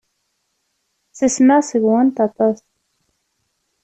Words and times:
Ttasmeɣ 1.09 1.61
seg-went 1.69 2.17
aṭas. 2.27 2.57